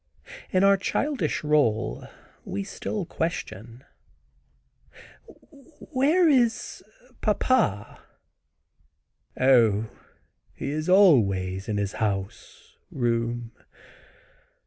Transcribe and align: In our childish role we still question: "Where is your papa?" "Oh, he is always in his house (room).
In 0.49 0.63
our 0.63 0.77
childish 0.77 1.43
role 1.43 2.07
we 2.43 2.63
still 2.63 3.05
question: 3.05 3.83
"Where 5.77 6.27
is 6.27 6.81
your 7.03 7.13
papa?" 7.21 7.99
"Oh, 9.39 9.91
he 10.55 10.71
is 10.71 10.89
always 10.89 11.69
in 11.69 11.77
his 11.77 11.93
house 12.01 12.77
(room). 12.89 13.51